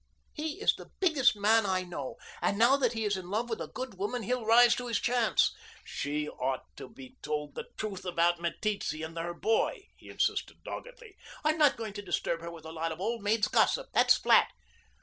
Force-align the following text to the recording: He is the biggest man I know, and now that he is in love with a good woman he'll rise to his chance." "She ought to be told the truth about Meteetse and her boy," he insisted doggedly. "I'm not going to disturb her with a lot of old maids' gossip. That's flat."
He 0.33 0.59
is 0.59 0.73
the 0.73 0.89
biggest 0.99 1.35
man 1.35 1.63
I 1.63 1.83
know, 1.83 2.15
and 2.41 2.57
now 2.57 2.75
that 2.75 2.93
he 2.93 3.05
is 3.05 3.15
in 3.15 3.29
love 3.29 3.51
with 3.51 3.61
a 3.61 3.67
good 3.67 3.99
woman 3.99 4.23
he'll 4.23 4.47
rise 4.47 4.73
to 4.77 4.87
his 4.87 4.99
chance." 4.99 5.53
"She 5.85 6.27
ought 6.27 6.63
to 6.77 6.89
be 6.89 7.17
told 7.21 7.53
the 7.53 7.67
truth 7.77 8.03
about 8.03 8.41
Meteetse 8.41 8.93
and 9.05 9.15
her 9.15 9.35
boy," 9.35 9.89
he 9.95 10.09
insisted 10.09 10.63
doggedly. 10.63 11.17
"I'm 11.43 11.59
not 11.59 11.77
going 11.77 11.93
to 11.93 12.01
disturb 12.01 12.41
her 12.41 12.49
with 12.49 12.65
a 12.65 12.71
lot 12.71 12.91
of 12.91 12.99
old 12.99 13.21
maids' 13.21 13.47
gossip. 13.47 13.89
That's 13.93 14.17
flat." 14.17 14.49